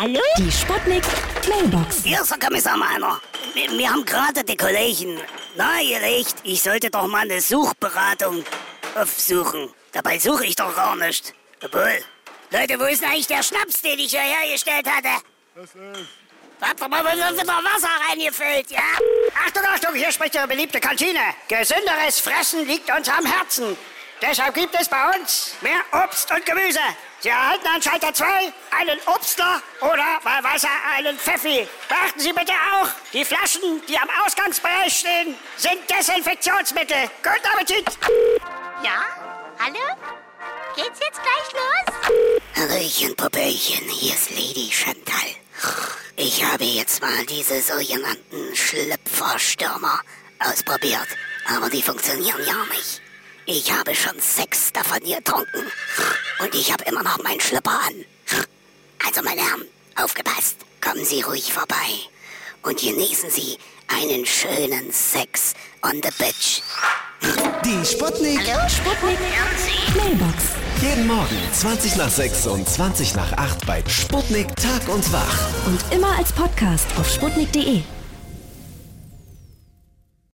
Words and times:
Hallo? 0.00 0.22
Die 0.38 0.50
Sputnik 0.50 1.04
Mailbox. 1.46 2.04
Hier 2.04 2.22
ist 2.22 2.30
der 2.30 2.38
Kommissar 2.38 2.74
Meiner. 2.78 3.20
Wir, 3.52 3.70
wir 3.70 3.90
haben 3.90 4.02
gerade 4.06 4.42
die 4.42 4.56
Kollegen 4.56 5.20
nahegelegt, 5.56 6.36
ich 6.42 6.62
sollte 6.62 6.88
doch 6.88 7.06
mal 7.06 7.30
eine 7.30 7.38
Suchberatung 7.38 8.42
aufsuchen. 8.94 9.68
Dabei 9.92 10.18
suche 10.18 10.46
ich 10.46 10.56
doch 10.56 10.74
gar 10.74 10.96
nicht. 10.96 11.34
Obwohl, 11.62 12.02
Leute, 12.50 12.80
wo 12.80 12.84
ist 12.84 13.02
denn 13.02 13.10
eigentlich 13.10 13.26
der 13.26 13.42
Schnaps, 13.42 13.82
den 13.82 13.98
ich 13.98 14.12
hier 14.12 14.22
hergestellt 14.22 14.86
hatte? 14.90 15.22
Was 15.54 15.64
ist? 15.64 16.08
Habt 16.62 16.80
ihr 16.80 16.88
mal 16.88 17.04
wieder 17.04 17.46
Wasser 17.46 18.08
reingefüllt, 18.08 18.70
ja? 18.70 18.80
Achtung, 19.46 19.64
Achtung, 19.66 19.94
hier 19.94 20.10
spricht 20.12 20.34
Ihre 20.34 20.48
beliebte 20.48 20.80
Kantine. 20.80 21.20
Gesünderes 21.46 22.20
Fressen 22.20 22.66
liegt 22.66 22.90
uns 22.90 23.06
am 23.06 23.26
Herzen. 23.26 23.76
Deshalb 24.22 24.54
gibt 24.54 24.74
es 24.78 24.86
bei 24.88 25.18
uns 25.18 25.54
mehr 25.62 25.80
Obst 25.92 26.30
und 26.30 26.44
Gemüse. 26.44 26.78
Sie 27.20 27.30
erhalten 27.30 27.66
an 27.66 27.80
Schalter 27.80 28.12
2 28.12 28.26
einen 28.70 29.00
Obstler 29.06 29.62
oder 29.80 30.20
bei 30.22 30.42
Wasser 30.42 30.68
einen 30.94 31.18
Pfeffi. 31.18 31.66
Beachten 31.88 32.20
Sie 32.20 32.32
bitte 32.32 32.52
auch, 32.52 32.88
die 33.14 33.24
Flaschen, 33.24 33.80
die 33.88 33.98
am 33.98 34.08
Ausgangsbereich 34.24 34.94
stehen, 34.94 35.34
sind 35.56 35.78
Desinfektionsmittel. 35.90 37.10
Guten 37.22 37.46
Appetit! 37.52 37.86
Ja? 38.82 39.04
Hallo? 39.58 39.96
Geht's 40.76 41.00
jetzt 41.00 41.20
gleich 41.22 41.52
los? 41.54 42.40
Hallöchen, 42.56 43.16
Popöchen, 43.16 43.88
hier 43.88 44.14
ist 44.14 44.30
Lady 44.30 44.70
Chantal. 44.70 45.34
Ich 46.16 46.44
habe 46.44 46.64
jetzt 46.64 47.00
mal 47.00 47.24
diese 47.26 47.60
sogenannten 47.62 48.54
Schlüpferstürmer 48.54 50.00
ausprobiert, 50.38 51.08
aber 51.46 51.70
die 51.70 51.82
funktionieren 51.82 52.40
ja 52.46 52.64
nicht. 52.66 53.02
Ich 53.52 53.72
habe 53.72 53.96
schon 53.96 54.14
sechs 54.20 54.72
davon 54.72 55.00
getrunken 55.00 55.66
und 56.38 56.54
ich 56.54 56.72
habe 56.72 56.84
immer 56.84 57.02
noch 57.02 57.20
meinen 57.24 57.40
Schlüpper 57.40 57.80
an. 57.84 58.04
Also, 59.04 59.22
meine 59.24 59.40
Herren, 59.40 59.64
aufgepasst, 59.96 60.58
kommen 60.80 61.04
Sie 61.04 61.22
ruhig 61.22 61.52
vorbei 61.52 61.90
und 62.62 62.78
genießen 62.78 63.28
Sie 63.28 63.58
einen 63.88 64.24
schönen 64.24 64.92
Sex 64.92 65.54
on 65.82 66.00
the 66.00 66.10
Beach. 66.16 66.62
Die 67.64 67.84
Sputnik. 67.84 68.38
Hallo, 68.46 68.68
Sputnik 68.68 69.18
Mailbox. 69.96 70.44
Jeden 70.80 71.08
Morgen 71.08 71.36
20 71.52 71.96
nach 71.96 72.08
6 72.08 72.46
und 72.46 72.68
20 72.68 73.16
nach 73.16 73.32
8 73.32 73.66
bei 73.66 73.82
Sputnik 73.88 74.54
Tag 74.54 74.88
und 74.88 75.12
Wach. 75.12 75.66
Und 75.66 75.82
immer 75.92 76.16
als 76.16 76.30
Podcast 76.32 76.86
auf 76.96 77.10
sputnik.de. 77.10 77.82